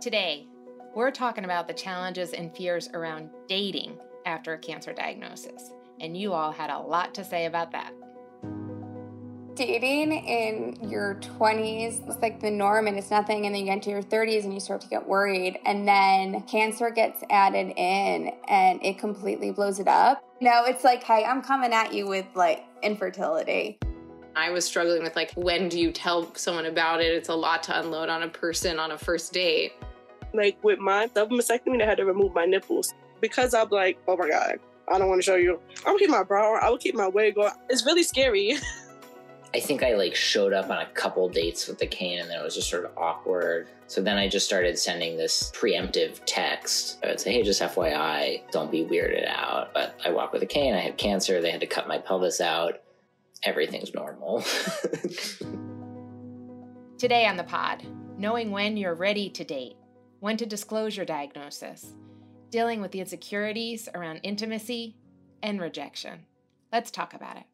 [0.00, 0.46] Today,
[0.94, 6.34] we're talking about the challenges and fears around dating after a cancer diagnosis, and you
[6.34, 7.92] all had a lot to say about that.
[9.54, 13.74] Dating in your 20s is like the norm and it's nothing, and then you get
[13.76, 18.32] into your 30s and you start to get worried, and then cancer gets added in
[18.48, 20.22] and it completely blows it up.
[20.42, 23.78] No, it's like, hey, I'm coming at you with like infertility.
[24.36, 27.06] I was struggling with like, when do you tell someone about it?
[27.14, 29.72] It's a lot to unload on a person on a first date.
[30.36, 34.16] Like with my double mastectomy, I had to remove my nipples because I'm like, oh
[34.16, 34.58] my god,
[34.88, 35.60] I don't want to show you.
[35.86, 36.62] I would keep my bra on.
[36.62, 37.50] I would keep my wig on.
[37.68, 38.56] It's really scary.
[39.54, 42.38] I think I like showed up on a couple dates with the cane and then
[42.40, 43.68] it was just sort of awkward.
[43.86, 46.98] So then I just started sending this preemptive text.
[47.02, 49.72] I would say, hey, just FYI, don't be weirded out.
[49.72, 52.42] But I walk with a cane, I have cancer, they had to cut my pelvis
[52.42, 52.82] out.
[53.44, 54.40] Everything's normal.
[56.98, 57.86] Today on the pod,
[58.18, 59.76] knowing when you're ready to date,
[60.20, 61.92] when to disclose your diagnosis,
[62.50, 64.96] dealing with the insecurities around intimacy
[65.42, 66.20] and rejection.
[66.72, 67.44] Let's talk about it.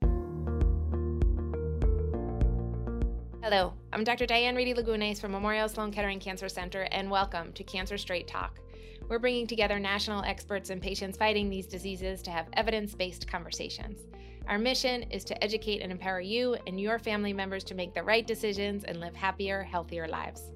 [3.43, 4.27] Hello, I'm Dr.
[4.27, 8.61] Diane Reidy Lagunes from Memorial Sloan Kettering Cancer Center, and welcome to Cancer Straight Talk.
[9.09, 13.99] We're bringing together national experts and patients fighting these diseases to have evidence based conversations.
[14.47, 18.03] Our mission is to educate and empower you and your family members to make the
[18.05, 20.53] right decisions and live happier, healthier lives.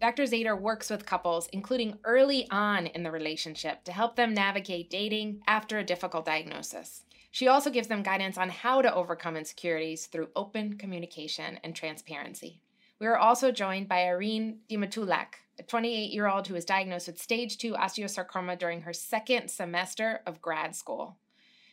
[0.00, 0.22] Dr.
[0.22, 5.42] Zaider works with couples, including early on in the relationship, to help them navigate dating
[5.46, 7.04] after a difficult diagnosis.
[7.32, 12.60] She also gives them guidance on how to overcome insecurities through open communication and transparency.
[13.00, 17.20] We are also joined by Irene Dimatulak, a 28 year old who was diagnosed with
[17.20, 21.16] stage 2 osteosarcoma during her second semester of grad school.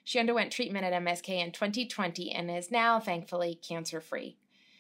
[0.06, 4.38] She underwent treatment at MSK in 2020 and is now, thankfully, cancer free.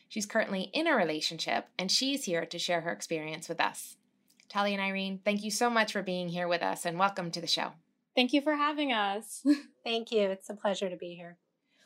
[0.08, 3.98] She's currently in a relationship, and she's here to share her experience with us.
[4.48, 7.42] Talia and Irene, thank you so much for being here with us and welcome to
[7.42, 7.74] the show.
[8.20, 9.46] Thank you for having us.
[9.86, 10.24] Thank you.
[10.24, 11.38] It's a pleasure to be here.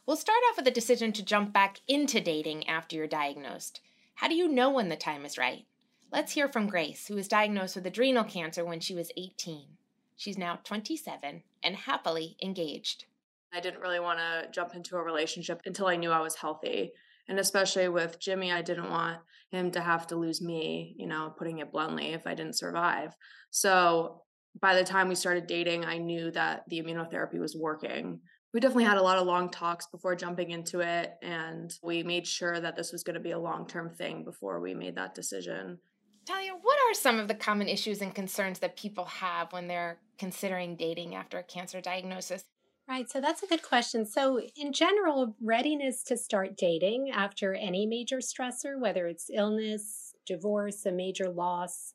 [0.07, 3.81] We'll start off with the decision to jump back into dating after you're diagnosed.
[4.15, 5.67] How do you know when the time is right?
[6.11, 9.77] Let's hear from Grace, who was diagnosed with adrenal cancer when she was 18.
[10.17, 13.05] She's now 27 and happily engaged.
[13.53, 16.93] I didn't really want to jump into a relationship until I knew I was healthy.
[17.29, 19.19] And especially with Jimmy, I didn't want
[19.51, 23.15] him to have to lose me, you know, putting it bluntly, if I didn't survive.
[23.51, 24.23] So
[24.59, 28.19] by the time we started dating, I knew that the immunotherapy was working.
[28.53, 31.13] We definitely had a lot of long talks before jumping into it.
[31.23, 34.59] And we made sure that this was going to be a long term thing before
[34.59, 35.79] we made that decision.
[36.25, 39.99] Talia, what are some of the common issues and concerns that people have when they're
[40.17, 42.45] considering dating after a cancer diagnosis?
[42.87, 43.09] Right.
[43.09, 44.05] So that's a good question.
[44.05, 50.85] So, in general, readiness to start dating after any major stressor, whether it's illness, divorce,
[50.85, 51.93] a major loss,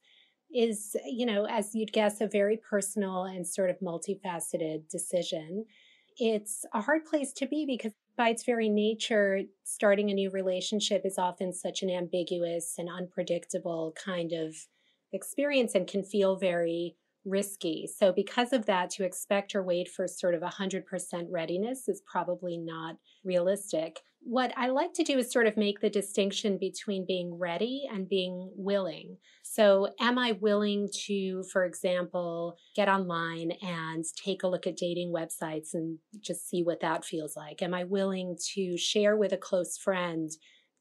[0.55, 5.67] is, you know, as you'd guess, a very personal and sort of multifaceted decision.
[6.19, 11.03] It's a hard place to be because, by its very nature, starting a new relationship
[11.05, 14.57] is often such an ambiguous and unpredictable kind of
[15.13, 17.87] experience and can feel very risky.
[17.87, 22.57] So, because of that, to expect or wait for sort of 100% readiness is probably
[22.57, 24.01] not realistic.
[24.31, 28.07] What I like to do is sort of make the distinction between being ready and
[28.07, 29.17] being willing.
[29.43, 35.15] So, am I willing to, for example, get online and take a look at dating
[35.15, 37.63] websites and just see what that feels like?
[37.63, 40.31] Am I willing to share with a close friend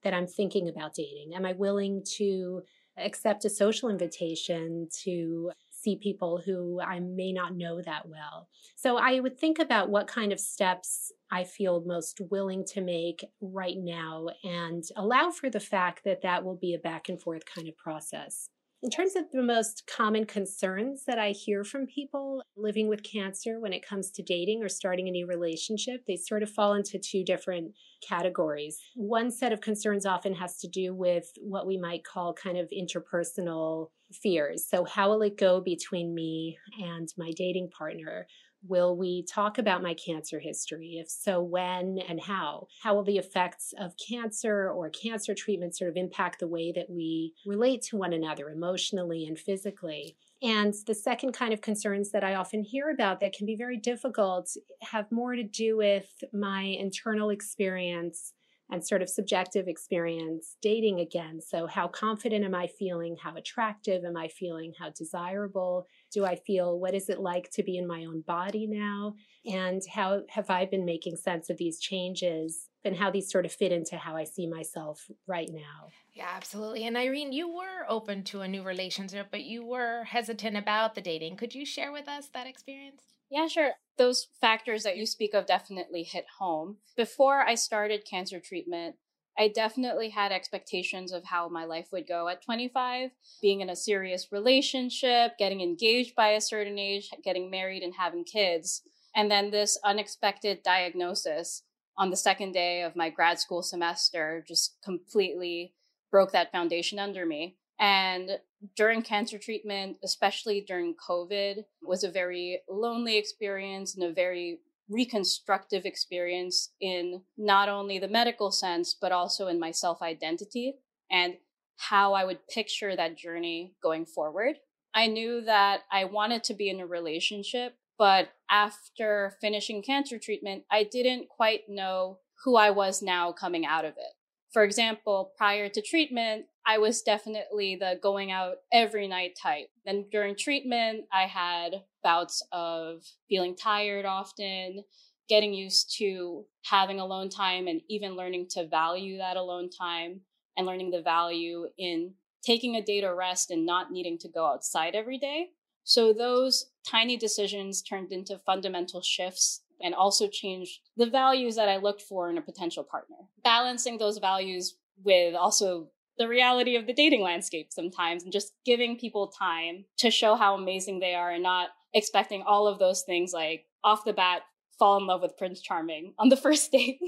[0.03, 1.33] that I'm thinking about dating?
[1.33, 2.63] Am I willing to
[2.97, 8.49] accept a social invitation to see people who I may not know that well.
[8.75, 13.25] So I would think about what kind of steps I feel most willing to make
[13.41, 17.43] right now and allow for the fact that that will be a back and forth
[17.45, 18.49] kind of process.
[18.83, 23.59] In terms of the most common concerns that I hear from people living with cancer
[23.59, 26.99] when it comes to dating or starting a new relationship, they sort of fall into
[26.99, 27.73] two different
[28.07, 28.77] categories.
[28.95, 32.69] One set of concerns often has to do with what we might call kind of
[32.69, 34.65] interpersonal fears.
[34.67, 38.27] So, how will it go between me and my dating partner?
[38.67, 40.97] Will we talk about my cancer history?
[40.99, 42.67] If so, when and how?
[42.81, 46.89] How will the effects of cancer or cancer treatment sort of impact the way that
[46.89, 50.17] we relate to one another emotionally and physically?
[50.41, 53.77] And the second kind of concerns that I often hear about that can be very
[53.77, 54.49] difficult
[54.81, 58.33] have more to do with my internal experience
[58.69, 61.39] and sort of subjective experience dating again.
[61.41, 63.15] So, how confident am I feeling?
[63.21, 64.73] How attractive am I feeling?
[64.77, 66.79] How desirable do I feel?
[66.79, 69.15] What is it like to be in my own body now?
[69.45, 73.51] And how have I been making sense of these changes and how these sort of
[73.51, 75.89] fit into how I see myself right now?
[76.13, 76.85] Yeah, absolutely.
[76.85, 81.01] And Irene, you were open to a new relationship, but you were hesitant about the
[81.01, 81.37] dating.
[81.37, 83.03] Could you share with us that experience?
[83.29, 83.71] Yeah, sure.
[83.97, 86.77] Those factors that you speak of definitely hit home.
[86.95, 88.95] Before I started cancer treatment,
[89.37, 93.75] I definitely had expectations of how my life would go at 25, being in a
[93.75, 98.81] serious relationship, getting engaged by a certain age, getting married, and having kids.
[99.15, 101.63] And then this unexpected diagnosis
[101.97, 105.73] on the second day of my grad school semester just completely
[106.11, 107.56] broke that foundation under me.
[107.79, 108.39] And
[108.75, 114.59] during cancer treatment, especially during COVID, was a very lonely experience and a very
[114.89, 120.75] reconstructive experience in not only the medical sense, but also in my self identity
[121.11, 121.35] and
[121.77, 124.55] how I would picture that journey going forward.
[124.93, 130.63] I knew that I wanted to be in a relationship, but after finishing cancer treatment,
[130.71, 134.13] I didn't quite know who I was now coming out of it.
[134.51, 139.69] For example, prior to treatment, I was definitely the going out every night type.
[139.85, 144.83] Then during treatment, I had bouts of feeling tired often,
[145.29, 150.21] getting used to having alone time and even learning to value that alone time
[150.57, 154.45] and learning the value in taking a day to rest and not needing to go
[154.45, 155.51] outside every day.
[155.85, 161.77] So those tiny decisions turned into fundamental shifts and also changed the values that I
[161.77, 163.15] looked for in a potential partner.
[163.41, 168.97] Balancing those values with also the reality of the dating landscape sometimes and just giving
[168.97, 173.33] people time to show how amazing they are and not expecting all of those things
[173.33, 174.41] like off the bat
[174.77, 176.99] fall in love with Prince Charming on the first date.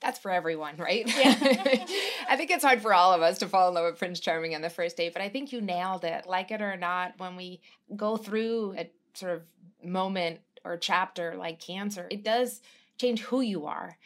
[0.00, 1.06] That's for everyone, right?
[1.06, 1.36] Yeah.
[2.28, 4.54] I think it's hard for all of us to fall in love with Prince Charming
[4.54, 6.26] on the first date, but I think you nailed it.
[6.26, 7.60] Like it or not, when we
[7.96, 9.42] go through a sort of
[9.84, 12.62] moment or chapter like cancer, it does
[12.96, 13.98] change who you are.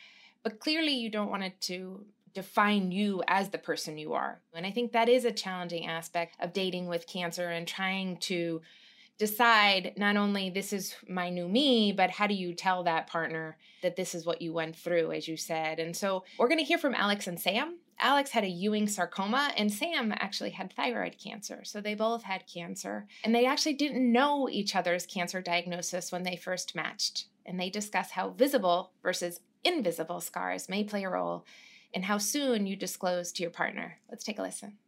[0.42, 2.04] But clearly, you don't want it to
[2.34, 4.40] define you as the person you are.
[4.52, 8.60] And I think that is a challenging aspect of dating with cancer and trying to
[9.18, 13.56] decide not only this is my new me, but how do you tell that partner
[13.82, 15.78] that this is what you went through, as you said?
[15.78, 17.78] And so we're going to hear from Alex and Sam.
[18.00, 21.62] Alex had a Ewing sarcoma, and Sam actually had thyroid cancer.
[21.62, 26.24] So they both had cancer, and they actually didn't know each other's cancer diagnosis when
[26.24, 27.26] they first matched.
[27.46, 31.46] And they discuss how visible versus invisible scars may play a role
[31.94, 33.98] and how soon you disclose to your partner.
[34.10, 34.78] Let's take a listen.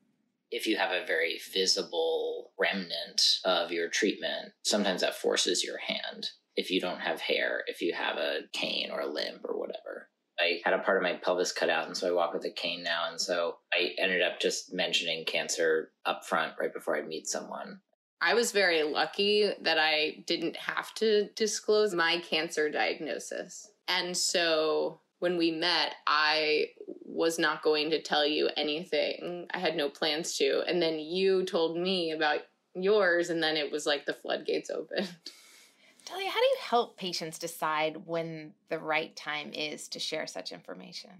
[0.50, 6.28] If you have a very visible remnant of your treatment, sometimes that forces your hand.
[6.56, 10.08] If you don't have hair, if you have a cane or a limp or whatever.
[10.38, 12.50] I had a part of my pelvis cut out, and so I walk with a
[12.50, 13.08] cane now.
[13.08, 17.80] And so I ended up just mentioning cancer up front right before I meet someone.
[18.20, 23.70] I was very lucky that I didn't have to disclose my cancer diagnosis.
[23.88, 26.66] And so when we met, I
[27.04, 29.46] was not going to tell you anything.
[29.52, 30.62] I had no plans to.
[30.66, 32.40] And then you told me about
[32.74, 35.08] yours, and then it was like the floodgates opened.
[36.04, 40.52] Talia, how do you help patients decide when the right time is to share such
[40.52, 41.10] information?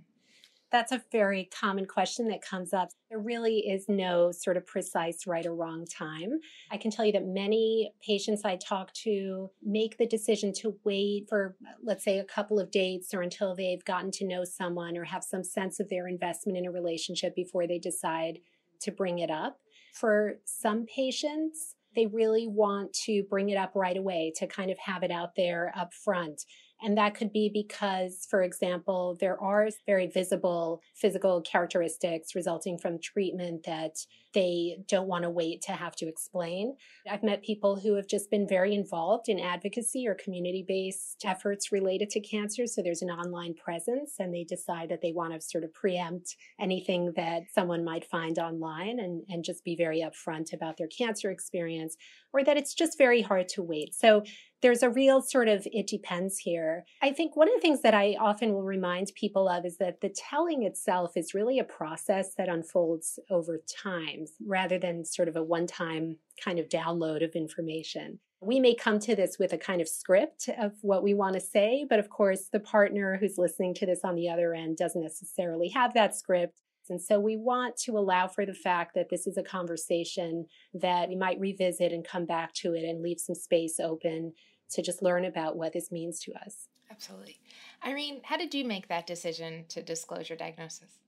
[0.76, 2.90] That's a very common question that comes up.
[3.08, 6.38] There really is no sort of precise right or wrong time.
[6.70, 11.30] I can tell you that many patients I talk to make the decision to wait
[11.30, 15.04] for, let's say, a couple of dates or until they've gotten to know someone or
[15.04, 18.40] have some sense of their investment in a relationship before they decide
[18.80, 19.58] to bring it up.
[19.94, 24.78] For some patients, they really want to bring it up right away to kind of
[24.80, 26.44] have it out there up front.
[26.82, 33.00] And that could be because, for example, there are very visible physical characteristics resulting from
[33.00, 33.96] treatment that
[34.34, 36.76] they don't want to wait to have to explain.
[37.10, 41.72] I've met people who have just been very involved in advocacy or community based efforts
[41.72, 42.66] related to cancer.
[42.66, 46.36] So there's an online presence and they decide that they want to sort of preempt
[46.60, 51.30] anything that someone might find online and, and just be very upfront about their cancer
[51.30, 51.96] experience
[52.34, 53.94] or that it's just very hard to wait.
[53.94, 54.22] So
[54.62, 56.84] there's a real sort of it depends here.
[57.02, 60.00] I think one of the things that I often will remind people of is that
[60.00, 65.36] the telling itself is really a process that unfolds over time rather than sort of
[65.36, 68.18] a one time kind of download of information.
[68.40, 71.40] We may come to this with a kind of script of what we want to
[71.40, 75.02] say, but of course, the partner who's listening to this on the other end doesn't
[75.02, 76.60] necessarily have that script.
[76.90, 81.08] And so we want to allow for the fact that this is a conversation that
[81.08, 84.32] we might revisit and come back to it and leave some space open
[84.70, 86.68] to just learn about what this means to us.
[86.90, 87.40] Absolutely.
[87.84, 90.98] Irene, how did you make that decision to disclose your diagnosis?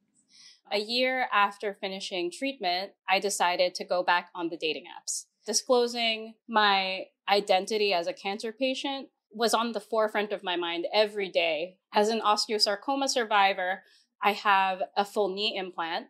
[0.71, 5.25] A year after finishing treatment, I decided to go back on the dating apps.
[5.47, 11.31] Disclosing my identity as a cancer patient was on the forefront of my mind every
[11.31, 11.77] day.
[11.95, 13.83] As an osteosarcoma survivor,
[14.23, 16.07] I have a full knee implant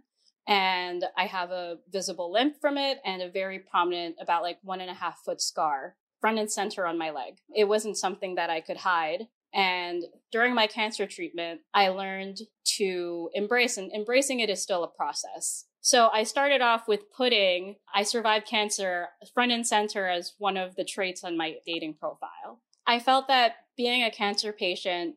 [0.47, 4.81] and I have a visible limp from it and a very prominent, about like one
[4.81, 7.38] and a half foot scar front and center on my leg.
[7.55, 9.29] It wasn't something that I could hide.
[9.55, 12.41] And during my cancer treatment, I learned
[12.77, 15.67] to embrace, and embracing it is still a process.
[15.81, 20.77] So I started off with putting I survived cancer front and center as one of
[20.77, 22.61] the traits on my dating profile.
[22.87, 25.15] I felt that being a cancer patient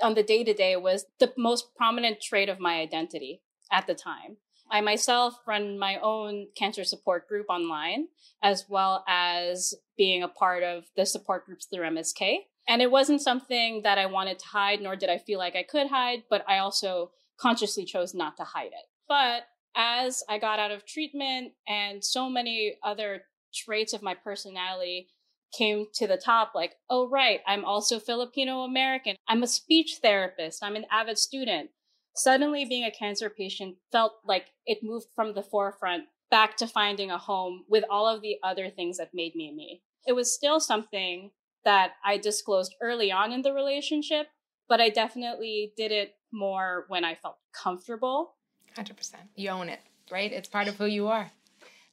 [0.00, 3.94] on the day to day was the most prominent trait of my identity at the
[3.94, 4.36] time.
[4.70, 8.08] I myself run my own cancer support group online,
[8.42, 12.38] as well as being a part of the support groups through MSK.
[12.66, 15.62] And it wasn't something that I wanted to hide, nor did I feel like I
[15.62, 18.86] could hide, but I also consciously chose not to hide it.
[19.08, 19.42] But
[19.76, 25.08] as I got out of treatment and so many other traits of my personality
[25.56, 29.16] came to the top, like, oh, right, I'm also Filipino American.
[29.28, 30.62] I'm a speech therapist.
[30.62, 31.70] I'm an avid student.
[32.14, 37.10] Suddenly, being a cancer patient felt like it moved from the forefront back to finding
[37.10, 39.82] a home with all of the other things that made me me.
[40.06, 41.30] It was still something
[41.64, 44.28] that I disclosed early on in the relationship,
[44.68, 48.34] but I definitely did it more when I felt comfortable.
[48.76, 49.14] 100%.
[49.36, 49.80] You own it,
[50.10, 50.32] right?
[50.32, 51.30] It's part of who you are.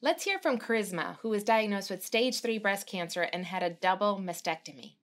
[0.02, 3.70] Let's hear from Charisma, who was diagnosed with stage three breast cancer and had a
[3.70, 4.94] double mastectomy.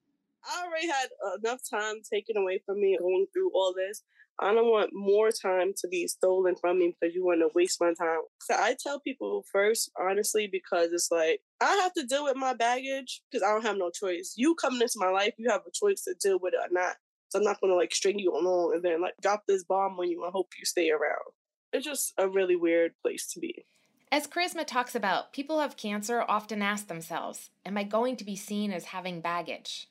[0.42, 4.04] I already had enough time taken away from me going through all this.
[4.40, 7.78] I don't want more time to be stolen from me because you want to waste
[7.78, 8.20] my time.
[8.40, 12.54] So I tell people first, honestly, because it's like I have to deal with my
[12.54, 14.32] baggage because I don't have no choice.
[14.38, 16.96] You coming into my life, you have a choice to deal with it or not.
[17.28, 20.08] So I'm not gonna like string you along and then like drop this bomb on
[20.08, 21.34] you and hope you stay around.
[21.74, 23.66] It's just a really weird place to be.
[24.12, 28.24] As Charisma talks about, people who have cancer often ask themselves, Am I going to
[28.24, 29.88] be seen as having baggage?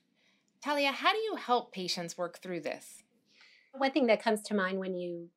[0.63, 3.03] Talia, how do you help patients work through this?
[3.73, 5.29] One thing that comes to mind when you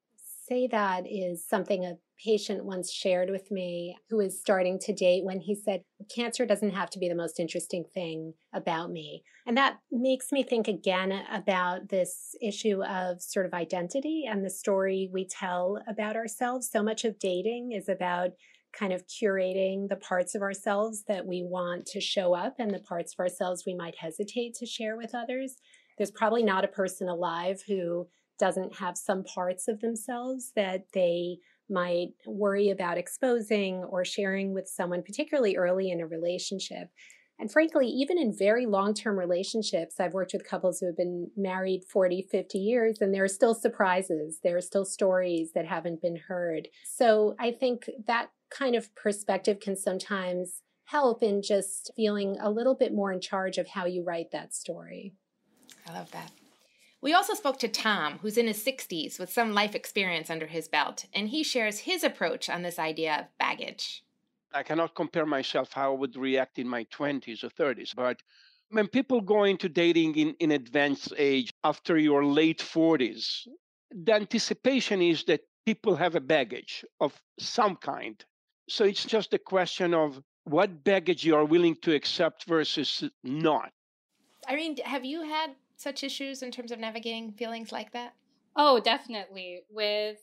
[0.48, 5.24] say that is something a patient once shared with me who is starting to date
[5.24, 5.82] when he said,
[6.14, 9.24] Cancer doesn't have to be the most interesting thing about me.
[9.46, 14.50] And that makes me think again about this issue of sort of identity and the
[14.50, 16.70] story we tell about ourselves.
[16.70, 18.30] So much of dating is about
[18.78, 22.78] kind of curating the parts of ourselves that we want to show up and the
[22.78, 25.56] parts of ourselves we might hesitate to share with others.
[25.96, 28.06] There's probably not a person alive who
[28.38, 34.68] doesn't have some parts of themselves that they might worry about exposing or sharing with
[34.68, 36.88] someone, particularly early in a relationship.
[37.40, 41.30] And frankly, even in very long term relationships, I've worked with couples who have been
[41.36, 44.40] married 40, 50 years, and there are still surprises.
[44.42, 46.68] There are still stories that haven't been heard.
[46.84, 52.74] So I think that kind of perspective can sometimes help in just feeling a little
[52.74, 55.12] bit more in charge of how you write that story.
[55.86, 56.30] I love that.
[57.00, 60.66] We also spoke to Tom, who's in his 60s with some life experience under his
[60.66, 64.02] belt, and he shares his approach on this idea of baggage.
[64.52, 68.20] I cannot compare myself how I would react in my 20s or 30s, but
[68.70, 73.46] when people go into dating in, in advanced age after your late 40s,
[73.90, 78.24] the anticipation is that people have a baggage of some kind.
[78.68, 83.70] So it's just a question of what baggage you are willing to accept versus not.
[84.46, 88.14] I mean, have you had such issues in terms of navigating feelings like that?
[88.56, 89.62] Oh, definitely.
[89.70, 90.18] With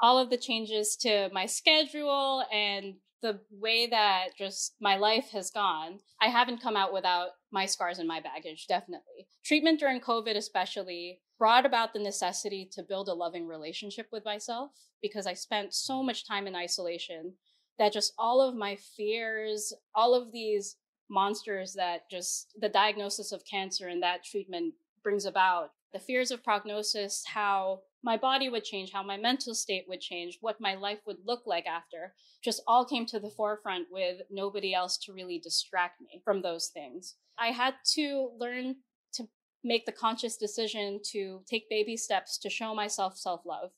[0.00, 5.50] all of the changes to my schedule and the way that just my life has
[5.50, 9.28] gone, I haven't come out without my scars and my baggage, definitely.
[9.44, 14.72] Treatment during COVID, especially, brought about the necessity to build a loving relationship with myself
[15.00, 17.34] because I spent so much time in isolation
[17.78, 20.76] that just all of my fears, all of these
[21.10, 26.42] monsters that just the diagnosis of cancer and that treatment brings about the fears of
[26.42, 30.98] prognosis, how my body would change, how my mental state would change, what my life
[31.06, 35.38] would look like after, just all came to the forefront with nobody else to really
[35.38, 37.14] distract me from those things.
[37.38, 38.76] I had to learn
[39.14, 39.28] to
[39.62, 43.70] make the conscious decision to take baby steps to show myself self love.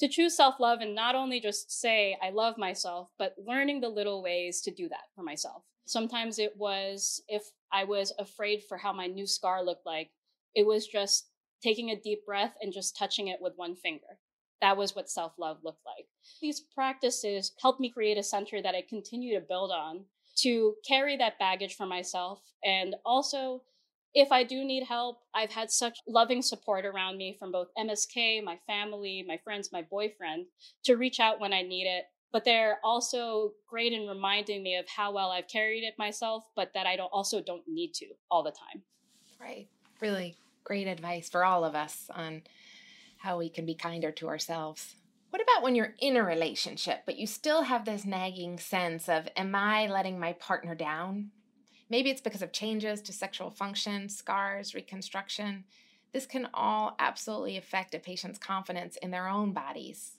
[0.00, 3.88] To choose self love and not only just say, I love myself, but learning the
[3.90, 5.62] little ways to do that for myself.
[5.84, 10.10] Sometimes it was if I was afraid for how my new scar looked like,
[10.54, 11.28] it was just
[11.62, 14.18] taking a deep breath and just touching it with one finger.
[14.62, 16.06] That was what self love looked like.
[16.40, 20.06] These practices helped me create a center that I continue to build on
[20.38, 23.62] to carry that baggage for myself and also
[24.14, 28.42] if I do need help, I've had such loving support around me from both MSK,
[28.42, 30.46] my family, my friends, my boyfriend
[30.84, 32.04] to reach out when I need it.
[32.32, 36.72] But they're also great in reminding me of how well I've carried it myself, but
[36.74, 38.82] that I don't also don't need to all the time.
[39.40, 39.68] Right.
[40.00, 42.42] Really great advice for all of us on
[43.18, 44.94] how we can be kinder to ourselves.
[45.30, 49.28] What about when you're in a relationship, but you still have this nagging sense of,
[49.36, 51.30] am I letting my partner down?
[51.90, 55.64] Maybe it's because of changes to sexual function, scars, reconstruction.
[56.12, 60.12] This can all absolutely affect a patient's confidence in their own bodies.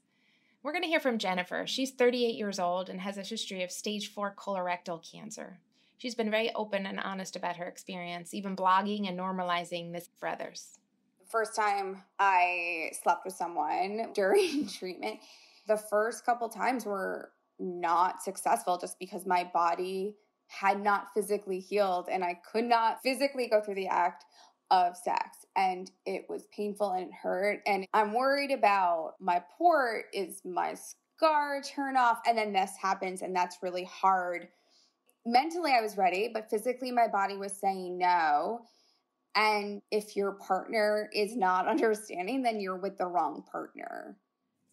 [0.62, 1.66] We're going to hear from Jennifer.
[1.66, 5.60] She's 38 years old and has a history of stage 4 colorectal cancer.
[5.98, 10.28] She's been very open and honest about her experience, even blogging and normalizing this for
[10.28, 10.78] others.
[11.20, 15.20] The First time I slept with someone during treatment,
[15.68, 20.16] the first couple times were not successful just because my body
[20.52, 24.26] had not physically healed and I could not physically go through the act
[24.70, 30.06] of sex and it was painful and it hurt and I'm worried about my port
[30.14, 34.48] is my scar turn off and then this happens and that's really hard.
[35.26, 38.62] Mentally I was ready, but physically my body was saying no.
[39.36, 44.18] And if your partner is not understanding, then you're with the wrong partner.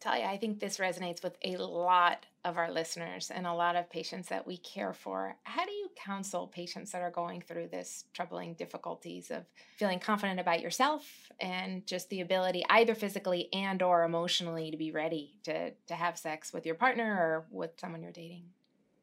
[0.01, 3.91] Talia, I think this resonates with a lot of our listeners and a lot of
[3.91, 5.37] patients that we care for.
[5.43, 9.45] How do you counsel patients that are going through this troubling difficulties of
[9.77, 11.05] feeling confident about yourself
[11.41, 16.17] and just the ability either physically and or emotionally to be ready to to have
[16.17, 18.45] sex with your partner or with someone you're dating?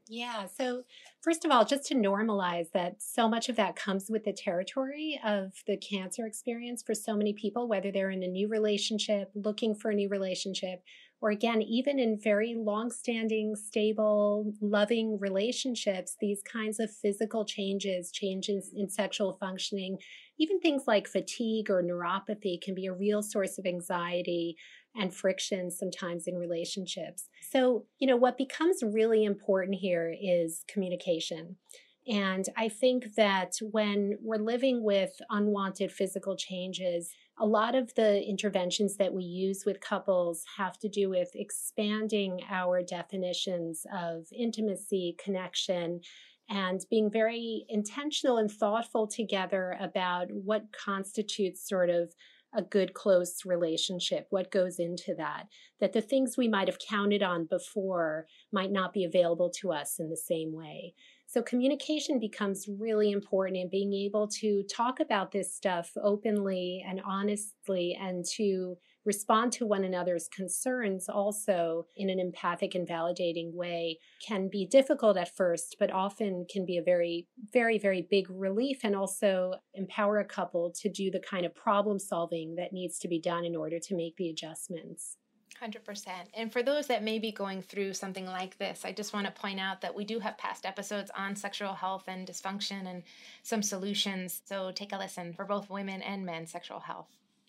[0.08, 0.46] Yeah.
[0.46, 0.84] So,
[1.22, 5.20] first of all, just to normalize that so much of that comes with the territory
[5.24, 9.74] of the cancer experience for so many people, whether they're in a new relationship, looking
[9.74, 10.84] for a new relationship,
[11.22, 18.12] or again, even in very long standing, stable, loving relationships, these kinds of physical changes,
[18.12, 19.98] changes in sexual functioning,
[20.38, 24.56] even things like fatigue or neuropathy can be a real source of anxiety
[24.96, 27.30] and friction sometimes in relationships.
[27.52, 31.58] So, you know, what becomes really important here is communication.
[32.08, 38.24] And I think that when we're living with unwanted physical changes, a lot of the
[38.24, 45.16] interventions that we use with couples have to do with expanding our definitions of intimacy,
[45.22, 46.02] connection,
[46.48, 52.14] and being very intentional and thoughtful together about what constitutes sort of
[52.56, 55.48] a good close relationship what goes into that?
[55.80, 60.00] That the things we might have counted on before might not be available to us
[60.00, 60.94] in the same way.
[61.28, 67.02] So communication becomes really important in being able to talk about this stuff openly and
[67.06, 74.00] honestly and to respond to one another's concerns also in an empathic and validating way
[74.26, 78.80] can be difficult at first, but often can be a very, very, very big relief
[78.84, 83.08] and also empower a couple to do the kind of problem solving that needs to
[83.08, 85.18] be done in order to make the adjustments.
[85.62, 86.08] 100%.
[86.34, 89.32] And for those that may be going through something like this, I just want to
[89.32, 93.04] point out that we do have past episodes on sexual health and dysfunction and
[93.44, 94.42] some solutions.
[94.46, 97.08] So take a listen for both women and men sexual health.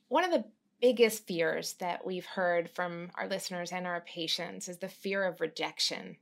[0.08, 0.44] One of the
[0.80, 5.40] biggest fears that we've heard from our listeners and our patients is the fear of
[5.40, 6.16] rejection.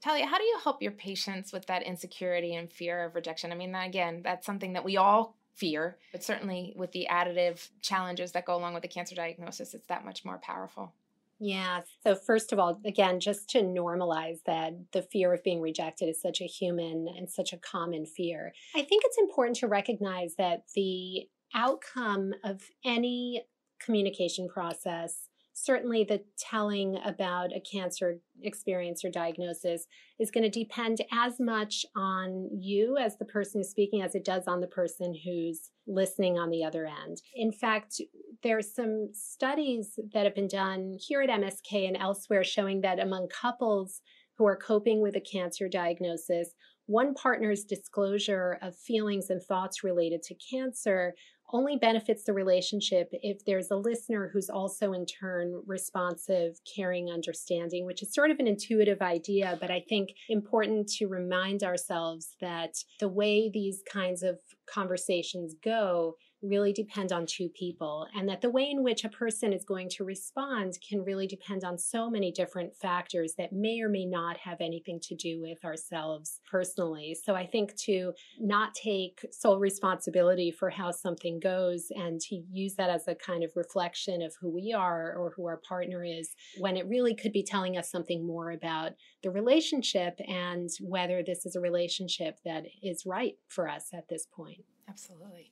[0.00, 3.50] Talia, how do you help your patients with that insecurity and fear of rejection?
[3.50, 8.32] I mean, again, that's something that we all fear, but certainly with the additive challenges
[8.32, 10.92] that go along with the cancer diagnosis, it's that much more powerful.
[11.38, 11.80] Yeah.
[12.02, 16.20] So, first of all, again, just to normalize that the fear of being rejected is
[16.20, 18.54] such a human and such a common fear.
[18.74, 23.44] I think it's important to recognize that the outcome of any
[23.84, 25.28] communication process.
[25.58, 29.86] Certainly, the telling about a cancer experience or diagnosis
[30.18, 34.22] is going to depend as much on you as the person who's speaking as it
[34.22, 37.22] does on the person who's listening on the other end.
[37.34, 38.02] In fact,
[38.42, 43.28] there's some studies that have been done here at MSK and elsewhere showing that among
[43.28, 44.02] couples
[44.36, 46.50] who are coping with a cancer diagnosis,
[46.86, 51.14] one partner's disclosure of feelings and thoughts related to cancer
[51.52, 57.86] only benefits the relationship if there's a listener who's also in turn responsive, caring, understanding,
[57.86, 62.74] which is sort of an intuitive idea, but I think important to remind ourselves that
[63.00, 68.50] the way these kinds of conversations go really depend on two people, and that the
[68.50, 72.30] way in which a person is going to respond can really depend on so many
[72.30, 77.16] different factors that may or may not have anything to do with ourselves personally.
[77.24, 82.74] So I think to not take sole responsibility for how something goes and to use
[82.74, 86.34] that as a kind of reflection of who we are or who our partner is,
[86.58, 91.46] when it really could be telling us something more about the relationship and whether this
[91.46, 94.60] is a relationship that is right for us at this point.
[94.88, 95.50] Absolutely.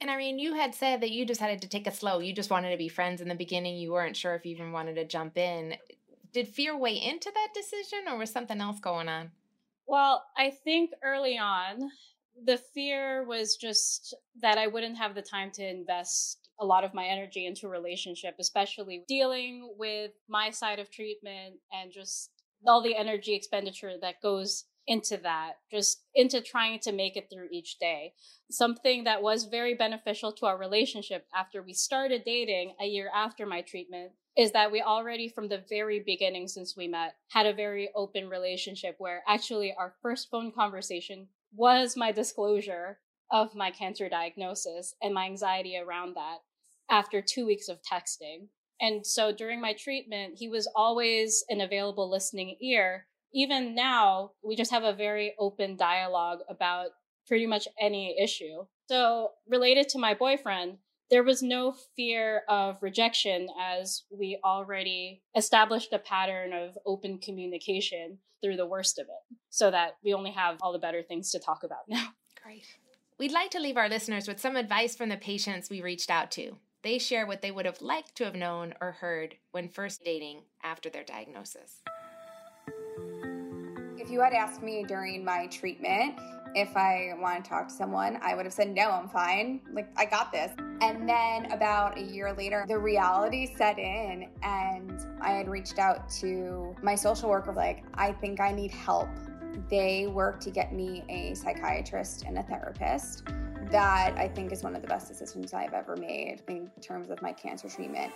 [0.00, 2.20] And Irene, you had said that you decided to take it slow.
[2.20, 3.76] You just wanted to be friends in the beginning.
[3.76, 5.76] You weren't sure if you even wanted to jump in.
[6.32, 9.32] Did fear weigh into that decision or was something else going on?
[9.86, 11.90] Well, I think early on,
[12.44, 16.94] the fear was just that I wouldn't have the time to invest a lot of
[16.94, 22.30] my energy into a relationship, especially dealing with my side of treatment and just
[22.66, 27.48] all the energy expenditure that goes into that, just into trying to make it through
[27.52, 28.14] each day.
[28.50, 33.44] Something that was very beneficial to our relationship after we started dating a year after
[33.44, 37.52] my treatment is that we already, from the very beginning since we met, had a
[37.52, 42.98] very open relationship where actually our first phone conversation was my disclosure
[43.30, 46.38] of my cancer diagnosis and my anxiety around that
[46.90, 48.46] after two weeks of texting.
[48.80, 54.56] And so during my treatment, he was always an available listening ear even now, we
[54.56, 56.88] just have a very open dialogue about
[57.26, 58.64] pretty much any issue.
[58.88, 60.78] So, related to my boyfriend,
[61.10, 68.18] there was no fear of rejection as we already established a pattern of open communication
[68.42, 71.38] through the worst of it, so that we only have all the better things to
[71.38, 72.08] talk about now.
[72.42, 72.64] Great.
[73.18, 76.30] We'd like to leave our listeners with some advice from the patients we reached out
[76.32, 76.56] to.
[76.82, 80.42] They share what they would have liked to have known or heard when first dating
[80.62, 81.82] after their diagnosis
[84.08, 86.18] if you had asked me during my treatment
[86.54, 89.60] if I want to talk to someone, I would have said, no, I'm fine.
[89.70, 90.50] Like, I got this.
[90.80, 96.08] And then about a year later, the reality set in, and I had reached out
[96.20, 99.10] to my social worker, like, I think I need help.
[99.68, 103.24] They work to get me a psychiatrist and a therapist.
[103.70, 107.20] That I think is one of the best decisions I've ever made in terms of
[107.20, 108.12] my cancer treatment.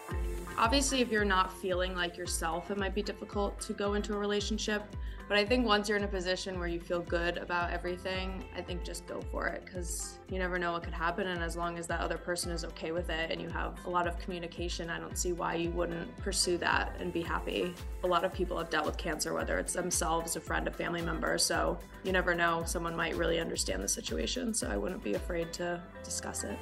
[0.57, 4.19] Obviously, if you're not feeling like yourself, it might be difficult to go into a
[4.19, 4.83] relationship.
[5.29, 8.61] But I think once you're in a position where you feel good about everything, I
[8.61, 11.27] think just go for it because you never know what could happen.
[11.29, 13.89] And as long as that other person is okay with it and you have a
[13.89, 17.75] lot of communication, I don't see why you wouldn't pursue that and be happy.
[18.05, 21.01] A lot of people have dealt with cancer, whether it's themselves, a friend, a family
[21.01, 21.39] member.
[21.39, 24.53] So you never know, someone might really understand the situation.
[24.53, 26.59] So I wouldn't be afraid to discuss it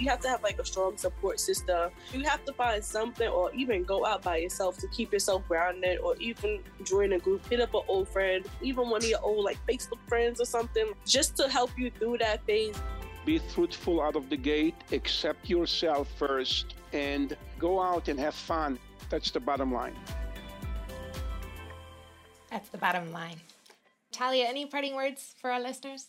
[0.00, 1.90] you have to have like a strong support system.
[2.12, 5.98] You have to find something or even go out by yourself to keep yourself grounded
[5.98, 9.44] or even join a group, hit up an old friend, even one of your old
[9.44, 12.76] like Facebook friends or something, just to help you through that phase.
[13.24, 18.78] Be truthful out of the gate, accept yourself first, and go out and have fun.
[19.10, 19.96] That's the bottom line.
[22.50, 23.36] That's the bottom line.
[24.12, 26.06] Talia, any parting words for our listeners?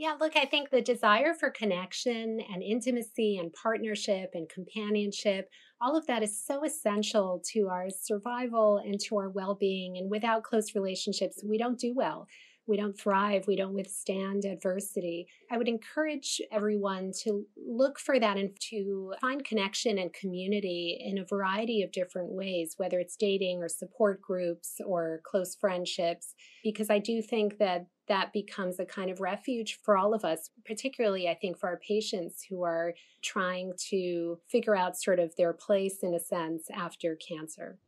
[0.00, 5.94] Yeah, look, I think the desire for connection and intimacy and partnership and companionship, all
[5.94, 9.98] of that is so essential to our survival and to our well being.
[9.98, 12.26] And without close relationships, we don't do well
[12.70, 15.26] we don't thrive, we don't withstand adversity.
[15.50, 21.18] I would encourage everyone to look for that and to find connection and community in
[21.18, 26.90] a variety of different ways, whether it's dating or support groups or close friendships, because
[26.90, 31.28] I do think that that becomes a kind of refuge for all of us, particularly,
[31.28, 32.92] I think, for our patients who are
[33.22, 37.78] trying to figure out sort of their place in a sense after cancer.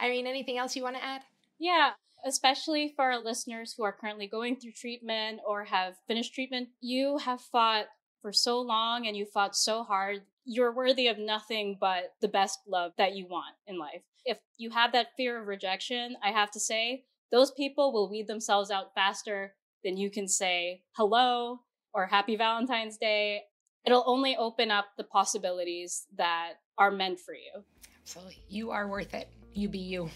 [0.00, 1.20] Irene, anything else you want to add?
[1.58, 1.90] Yeah,
[2.24, 7.18] especially for our listeners who are currently going through treatment or have finished treatment, you
[7.18, 7.88] have fought
[8.22, 10.22] for so long and you fought so hard.
[10.46, 14.00] You're worthy of nothing but the best love that you want in life.
[14.24, 18.26] If you have that fear of rejection, I have to say, those people will weed
[18.26, 19.54] themselves out faster
[19.84, 21.60] than you can say hello
[21.92, 23.42] or happy Valentine's Day.
[23.84, 27.64] It'll only open up the possibilities that are meant for you.
[28.02, 28.42] Absolutely.
[28.48, 29.28] You are worth it.
[29.52, 30.10] You be you.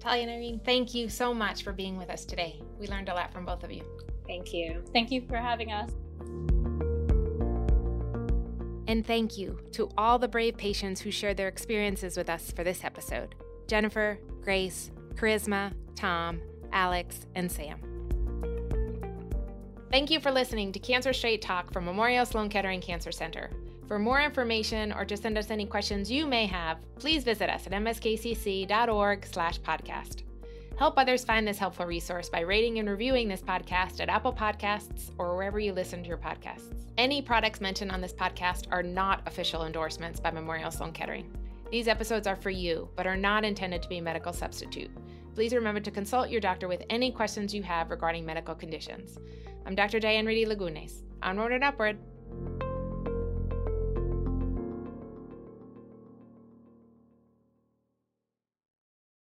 [0.00, 2.60] Talia and Irene, thank you so much for being with us today.
[2.78, 3.84] We learned a lot from both of you.
[4.26, 4.82] Thank you.
[4.92, 5.90] Thank you for having us.
[8.86, 12.64] And thank you to all the brave patients who shared their experiences with us for
[12.64, 13.34] this episode
[13.68, 16.40] Jennifer, Grace, Charisma, Tom,
[16.72, 17.89] Alex, and Sam.
[19.90, 23.50] Thank you for listening to Cancer Straight Talk from Memorial Sloan Kettering Cancer Center.
[23.88, 27.66] For more information or to send us any questions you may have, please visit us
[27.66, 30.22] at mskcc.org/podcast.
[30.78, 35.10] Help others find this helpful resource by rating and reviewing this podcast at Apple Podcasts
[35.18, 36.86] or wherever you listen to your podcasts.
[36.96, 41.36] Any products mentioned on this podcast are not official endorsements by Memorial Sloan Kettering.
[41.72, 44.92] These episodes are for you, but are not intended to be a medical substitute.
[45.34, 49.18] Please remember to consult your doctor with any questions you have regarding medical conditions.
[49.64, 50.00] I'm Dr.
[50.00, 51.02] Diane Reidy Lagunes.
[51.22, 51.98] Onward and upward.